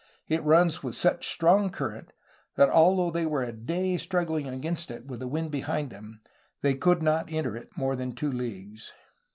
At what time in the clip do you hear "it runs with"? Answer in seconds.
0.27-0.95